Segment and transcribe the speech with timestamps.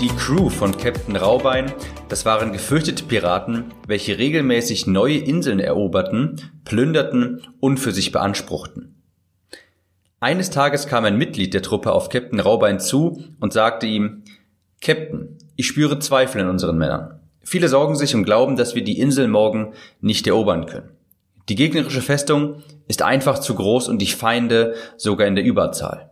[0.00, 1.70] Die Crew von Captain Raubein,
[2.08, 8.94] das waren gefürchtete Piraten, welche regelmäßig neue Inseln eroberten, plünderten und für sich beanspruchten.
[10.18, 14.22] Eines Tages kam ein Mitglied der Truppe auf Captain Raubein zu und sagte ihm,
[14.80, 17.20] Captain, ich spüre Zweifel in unseren Männern.
[17.42, 20.88] Viele sorgen sich und glauben, dass wir die Insel morgen nicht erobern können.
[21.50, 26.10] Die gegnerische Festung ist einfach zu groß und die Feinde sogar in der Überzahl.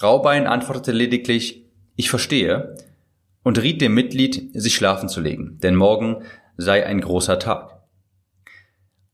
[0.00, 1.65] Raubein antwortete lediglich,
[1.96, 2.76] ich verstehe,
[3.42, 6.24] und riet dem Mitglied, sich schlafen zu legen, denn morgen
[6.56, 7.80] sei ein großer Tag.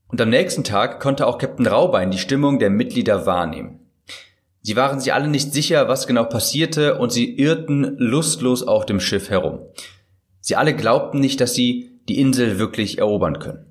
[0.09, 3.81] Und am nächsten Tag konnte auch Captain Raubein die Stimmung der Mitglieder wahrnehmen.
[4.63, 9.01] Sie waren sich alle nicht sicher, was genau passierte, und sie irrten lustlos auf dem
[9.01, 9.61] Schiff herum.
[10.41, 13.67] Sie alle glaubten nicht, dass sie die Insel wirklich erobern können.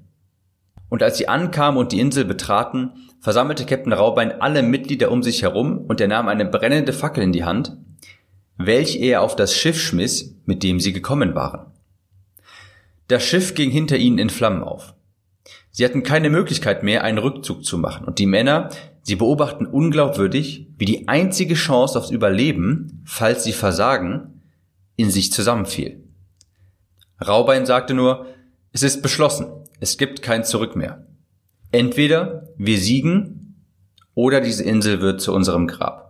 [0.90, 5.42] Und als sie ankamen und die Insel betraten, versammelte Captain Raubein alle Mitglieder um sich
[5.42, 7.78] herum und er nahm eine brennende Fackel in die Hand
[8.58, 11.72] welch er auf das Schiff schmiss, mit dem sie gekommen waren.
[13.08, 14.94] Das Schiff ging hinter ihnen in Flammen auf.
[15.72, 18.70] Sie hatten keine Möglichkeit mehr, einen Rückzug zu machen, und die Männer,
[19.04, 24.42] sie beobachten unglaubwürdig, wie die einzige Chance aufs Überleben, falls sie versagen,
[24.96, 26.04] in sich zusammenfiel.
[27.26, 28.28] Raubein sagte nur,
[28.74, 29.48] es ist beschlossen,
[29.80, 31.08] es gibt kein Zurück mehr.
[31.72, 33.66] Entweder wir siegen
[34.14, 36.01] oder diese Insel wird zu unserem Grab.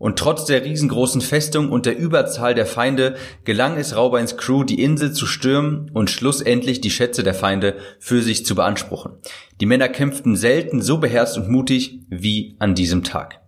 [0.00, 4.82] Und trotz der riesengroßen Festung und der Überzahl der Feinde gelang es Raubeins Crew, die
[4.82, 9.18] Insel zu stürmen und schlussendlich die Schätze der Feinde für sich zu beanspruchen.
[9.60, 13.42] Die Männer kämpften selten so beherzt und mutig wie an diesem Tag.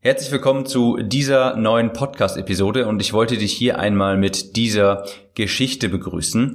[0.00, 5.04] Herzlich willkommen zu dieser neuen Podcast-Episode und ich wollte dich hier einmal mit dieser
[5.34, 6.54] Geschichte begrüßen,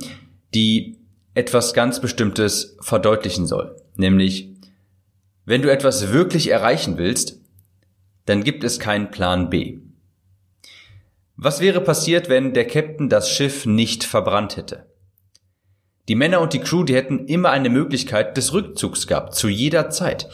[0.56, 0.98] die
[1.36, 3.76] etwas ganz Bestimmtes verdeutlichen soll.
[3.96, 4.50] Nämlich,
[5.46, 7.39] wenn du etwas wirklich erreichen willst,
[8.30, 9.80] dann gibt es keinen Plan B.
[11.36, 14.86] Was wäre passiert, wenn der Captain das Schiff nicht verbrannt hätte?
[16.08, 19.90] Die Männer und die Crew, die hätten immer eine Möglichkeit des Rückzugs gehabt, zu jeder
[19.90, 20.30] Zeit.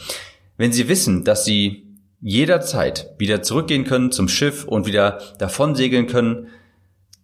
[0.58, 1.86] Wenn sie wissen, dass sie
[2.20, 6.48] jederzeit wieder zurückgehen können zum Schiff und wieder davon segeln können,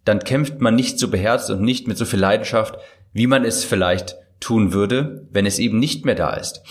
[0.05, 2.79] dann kämpft man nicht so beherzt und nicht mit so viel Leidenschaft,
[3.11, 6.61] wie man es vielleicht tun würde, wenn es eben nicht mehr da ist.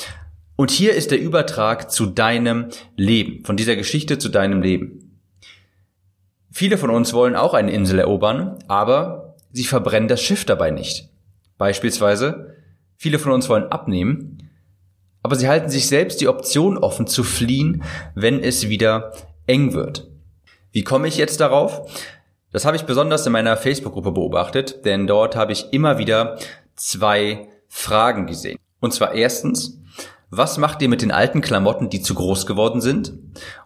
[0.57, 5.21] Und hier ist der Übertrag zu deinem Leben, von dieser Geschichte zu deinem Leben.
[6.51, 11.09] Viele von uns wollen auch eine Insel erobern, aber sie verbrennen das Schiff dabei nicht.
[11.57, 12.55] Beispielsweise,
[12.97, 14.51] viele von uns wollen abnehmen,
[15.23, 17.83] aber sie halten sich selbst die Option offen zu fliehen,
[18.15, 19.13] wenn es wieder
[19.47, 20.11] eng wird.
[20.73, 21.91] Wie komme ich jetzt darauf?
[22.51, 26.39] Das habe ich besonders in meiner Facebook-Gruppe beobachtet, denn dort habe ich immer wieder
[26.77, 28.59] zwei Fragen gesehen.
[28.81, 29.82] Und zwar erstens,
[30.35, 33.13] was macht ihr mit den alten Klamotten, die zu groß geworden sind?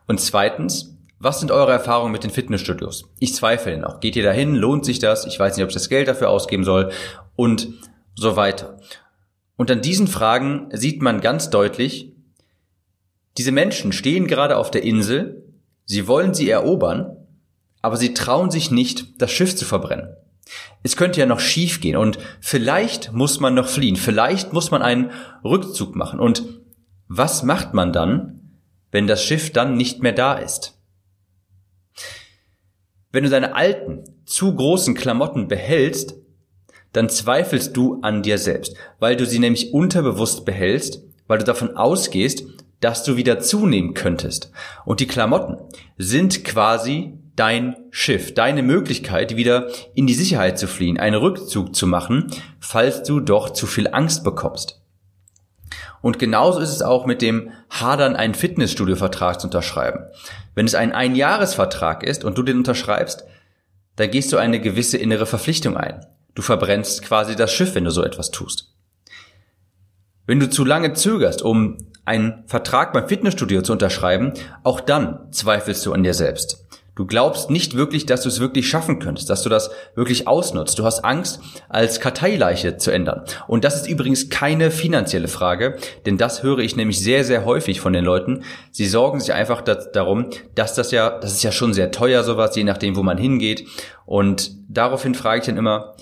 [0.09, 3.05] Und zweitens, was sind eure Erfahrungen mit den Fitnessstudios?
[3.21, 4.01] Ich zweifle noch.
[4.01, 4.57] Geht ihr dahin?
[4.57, 5.27] Lohnt sich das?
[5.27, 6.91] Ich weiß nicht, ob ich das Geld dafür ausgeben soll
[7.37, 7.69] und
[8.17, 8.79] so weiter.
[9.57, 12.13] Und an diesen Fragen sieht man ganz deutlich,
[13.39, 15.45] diese Menschen stehen gerade auf der Insel,
[15.85, 17.17] sie wollen sie erobern,
[17.81, 20.17] aber sie trauen sich nicht, das Schiff zu verbrennen.
[20.83, 24.83] Es könnte ja noch schief gehen und vielleicht muss man noch fliehen, vielleicht muss man
[24.83, 25.11] einen
[25.45, 26.21] Rückzug machen.
[26.21, 26.56] Und
[27.09, 30.79] was macht man dann, wenn das Schiff dann nicht mehr da ist?
[33.13, 36.17] Wenn du deine alten, zu großen Klamotten behältst,
[36.93, 41.77] dann zweifelst du an dir selbst, weil du sie nämlich unterbewusst behältst, weil du davon
[41.77, 42.45] ausgehst,
[42.81, 44.51] dass du wieder zunehmen könntest.
[44.85, 45.59] Und die Klamotten
[45.97, 51.87] sind quasi dein Schiff, deine Möglichkeit, wieder in die Sicherheit zu fliehen, einen Rückzug zu
[51.87, 54.83] machen, falls du doch zu viel Angst bekommst.
[56.07, 60.05] Und genauso ist es auch mit dem Hadern, einen Fitnessstudio-Vertrag zu unterschreiben.
[60.55, 63.25] Wenn es ein Einjahresvertrag ist und du den unterschreibst,
[63.97, 66.07] dann gehst du eine gewisse innere Verpflichtung ein.
[66.37, 68.73] Du verbrennst quasi das Schiff, wenn du so etwas tust.
[70.29, 74.33] Wenn du zu lange zögerst, um einen Vertrag beim Fitnessstudio zu unterschreiben,
[74.63, 76.66] auch dann zweifelst du an dir selbst.
[76.97, 80.79] Du glaubst nicht wirklich, dass du es wirklich schaffen könntest, dass du das wirklich ausnutzt.
[80.79, 83.23] Du hast Angst, als Karteileiche zu ändern.
[83.47, 85.77] Und das ist übrigens keine finanzielle Frage,
[86.07, 88.45] denn das höre ich nämlich sehr, sehr häufig von den Leuten.
[88.73, 92.57] Sie sorgen sich einfach darum, dass das ja, das ist ja schon sehr teuer sowas,
[92.57, 93.69] je nachdem, wo man hingeht.
[94.07, 95.95] Und daraufhin frage ich dann immer,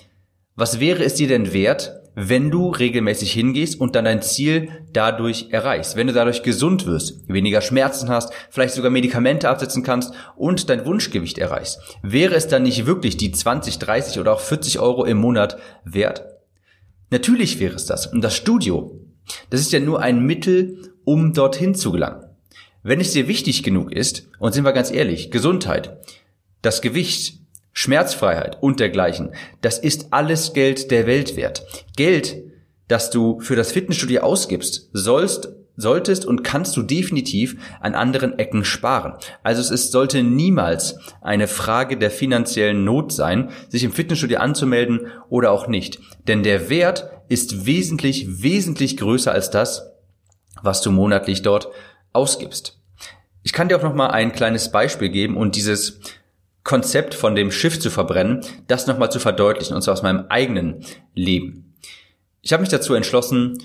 [0.55, 5.49] was wäre es dir denn wert, wenn du regelmäßig hingehst und dann dein Ziel dadurch
[5.50, 5.96] erreichst.
[5.96, 10.87] Wenn du dadurch gesund wirst, weniger Schmerzen hast, vielleicht sogar Medikamente absetzen kannst und dein
[10.87, 11.81] Wunschgewicht erreichst.
[12.02, 16.25] Wäre es dann nicht wirklich die 20, 30 oder auch 40 Euro im Monat wert?
[17.11, 18.06] Natürlich wäre es das.
[18.06, 19.00] Und das Studio,
[19.50, 22.25] das ist ja nur ein Mittel, um dorthin zu gelangen.
[22.82, 25.99] Wenn es dir wichtig genug ist, und sind wir ganz ehrlich, Gesundheit,
[26.60, 27.44] das Gewicht,
[27.75, 29.35] Schmerzfreiheit und dergleichen.
[29.61, 31.67] Das ist alles Geld der Welt wert.
[31.97, 32.37] Geld,
[32.88, 38.65] das du für das Fitnessstudio ausgibst, sollst solltest und kannst du definitiv an anderen Ecken
[38.65, 39.15] sparen.
[39.43, 45.09] Also es ist, sollte niemals eine Frage der finanziellen Not sein, sich im Fitnessstudio anzumelden
[45.29, 45.99] oder auch nicht.
[46.29, 49.91] Denn der Wert ist wesentlich, wesentlich größer als das,
[50.62, 51.69] was du monatlich dort
[52.12, 52.79] ausgibst.
[53.43, 56.00] Ich kann dir auch noch mal ein kleines Beispiel geben und dieses
[56.64, 60.84] Konzept von dem Schiff zu verbrennen, das nochmal zu verdeutlichen, und zwar aus meinem eigenen
[61.14, 61.75] Leben.
[62.40, 63.58] Ich habe mich dazu entschlossen,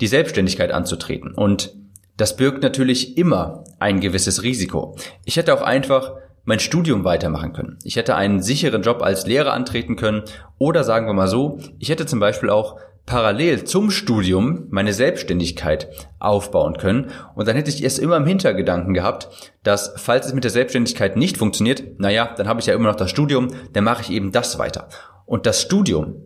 [0.00, 1.32] die Selbstständigkeit anzutreten.
[1.32, 1.74] Und
[2.16, 4.96] das birgt natürlich immer ein gewisses Risiko.
[5.24, 6.12] Ich hätte auch einfach
[6.44, 7.78] mein Studium weitermachen können.
[7.84, 10.22] Ich hätte einen sicheren Job als Lehrer antreten können
[10.58, 12.76] oder sagen wir mal so, ich hätte zum Beispiel auch
[13.10, 15.88] parallel zum Studium meine Selbstständigkeit
[16.20, 17.10] aufbauen können.
[17.34, 19.28] Und dann hätte ich erst immer im Hintergedanken gehabt,
[19.64, 22.94] dass falls es mit der Selbstständigkeit nicht funktioniert, naja, dann habe ich ja immer noch
[22.94, 24.88] das Studium, dann mache ich eben das weiter.
[25.26, 26.22] Und das Studium,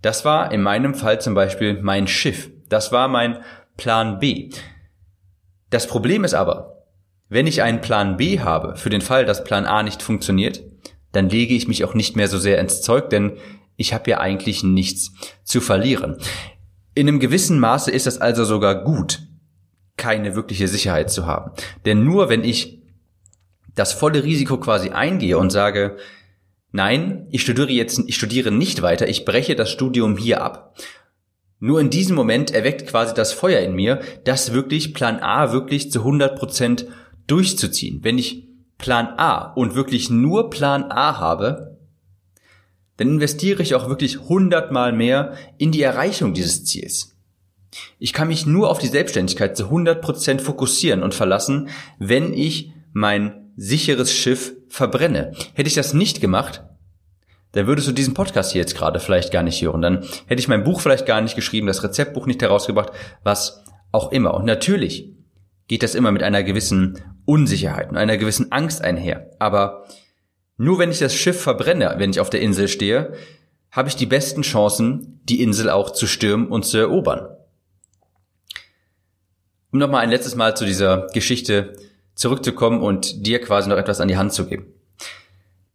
[0.00, 2.50] das war in meinem Fall zum Beispiel mein Schiff.
[2.70, 3.40] Das war mein
[3.76, 4.48] Plan B.
[5.68, 6.86] Das Problem ist aber,
[7.28, 10.62] wenn ich einen Plan B habe, für den Fall, dass Plan A nicht funktioniert,
[11.12, 13.36] dann lege ich mich auch nicht mehr so sehr ins Zeug, denn
[13.78, 15.12] ich habe ja eigentlich nichts
[15.44, 16.18] zu verlieren.
[16.94, 19.20] In einem gewissen Maße ist es also sogar gut,
[19.96, 21.52] keine wirkliche Sicherheit zu haben.
[21.86, 22.82] Denn nur wenn ich
[23.74, 25.96] das volle Risiko quasi eingehe und sage,
[26.72, 30.76] nein, ich studiere jetzt, ich studiere nicht weiter, ich breche das Studium hier ab.
[31.60, 35.92] Nur in diesem Moment erweckt quasi das Feuer in mir, das wirklich Plan A wirklich
[35.92, 36.86] zu 100 Prozent
[37.28, 38.02] durchzuziehen.
[38.02, 41.67] Wenn ich Plan A und wirklich nur Plan A habe,
[42.98, 47.16] dann investiere ich auch wirklich hundertmal mehr in die Erreichung dieses Ziels.
[47.98, 51.68] Ich kann mich nur auf die Selbstständigkeit zu 100% fokussieren und verlassen,
[51.98, 55.32] wenn ich mein sicheres Schiff verbrenne.
[55.54, 56.64] Hätte ich das nicht gemacht,
[57.52, 59.80] dann würdest du diesen Podcast hier jetzt gerade vielleicht gar nicht hören.
[59.80, 62.92] Dann hätte ich mein Buch vielleicht gar nicht geschrieben, das Rezeptbuch nicht herausgebracht,
[63.22, 64.34] was auch immer.
[64.34, 65.12] Und natürlich
[65.66, 69.30] geht das immer mit einer gewissen Unsicherheit und einer gewissen Angst einher.
[69.38, 69.84] Aber
[70.58, 73.14] nur wenn ich das Schiff verbrenne, wenn ich auf der Insel stehe,
[73.70, 77.28] habe ich die besten Chancen, die Insel auch zu stürmen und zu erobern.
[79.70, 81.76] Um nochmal ein letztes Mal zu dieser Geschichte
[82.14, 84.66] zurückzukommen und dir quasi noch etwas an die Hand zu geben.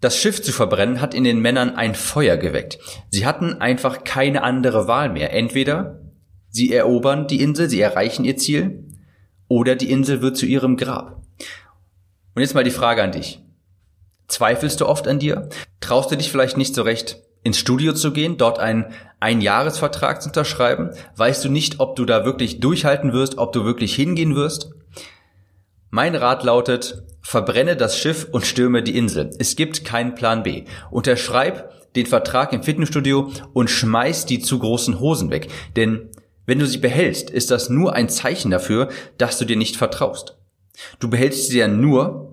[0.01, 2.77] Das Schiff zu verbrennen hat in den Männern ein Feuer geweckt.
[3.09, 5.31] Sie hatten einfach keine andere Wahl mehr.
[5.31, 6.01] Entweder
[6.49, 8.83] sie erobern die Insel, sie erreichen ihr Ziel,
[9.47, 11.21] oder die Insel wird zu ihrem Grab.
[12.35, 13.42] Und jetzt mal die Frage an dich.
[14.33, 15.47] Zweifelst du oft an dir?
[15.79, 18.85] Traust du dich vielleicht nicht so recht, ins Studio zu gehen, dort einen
[19.19, 20.89] Einjahresvertrag zu unterschreiben?
[21.15, 24.71] Weißt du nicht, ob du da wirklich durchhalten wirst, ob du wirklich hingehen wirst?
[25.91, 29.29] Mein Rat lautet, verbrenne das Schiff und stürme die Insel.
[29.37, 30.63] Es gibt keinen Plan B.
[30.89, 35.49] Unterschreib den Vertrag im Fitnessstudio und schmeiß die zu großen Hosen weg.
[35.75, 36.09] Denn
[36.47, 40.39] wenn du sie behältst, ist das nur ein Zeichen dafür, dass du dir nicht vertraust.
[40.99, 42.32] Du behältst sie ja nur,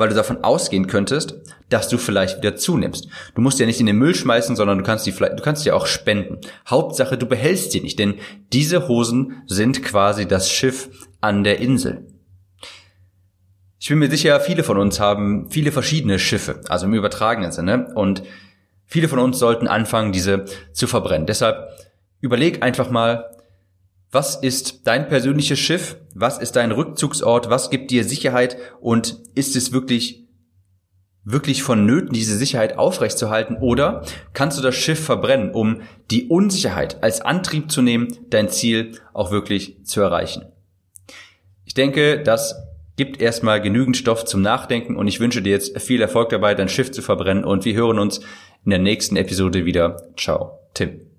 [0.00, 1.34] weil du davon ausgehen könntest,
[1.68, 3.06] dass du vielleicht wieder zunimmst.
[3.34, 5.64] Du musst ja nicht in den Müll schmeißen, sondern du kannst die vielleicht, du kannst
[5.64, 6.38] ja auch spenden.
[6.68, 8.14] Hauptsache, du behältst sie nicht, denn
[8.52, 10.88] diese Hosen sind quasi das Schiff
[11.20, 12.06] an der Insel.
[13.78, 17.92] Ich bin mir sicher, viele von uns haben viele verschiedene Schiffe, also im übertragenen Sinne,
[17.94, 18.22] und
[18.86, 21.26] viele von uns sollten anfangen, diese zu verbrennen.
[21.26, 21.68] Deshalb
[22.20, 23.30] überleg einfach mal,
[24.12, 25.96] was ist dein persönliches Schiff?
[26.14, 27.48] Was ist dein Rückzugsort?
[27.48, 28.56] Was gibt dir Sicherheit?
[28.80, 30.24] Und ist es wirklich,
[31.22, 33.56] wirklich vonnöten, diese Sicherheit aufrechtzuerhalten?
[33.56, 38.98] Oder kannst du das Schiff verbrennen, um die Unsicherheit als Antrieb zu nehmen, dein Ziel
[39.12, 40.46] auch wirklich zu erreichen?
[41.64, 42.56] Ich denke, das
[42.96, 46.68] gibt erstmal genügend Stoff zum Nachdenken und ich wünsche dir jetzt viel Erfolg dabei, dein
[46.68, 48.18] Schiff zu verbrennen und wir hören uns
[48.64, 50.08] in der nächsten Episode wieder.
[50.16, 51.09] Ciao, Tim.